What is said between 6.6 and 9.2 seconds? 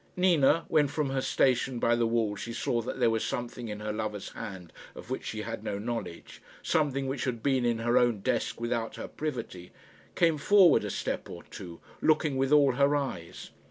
something which had been in her own desk without her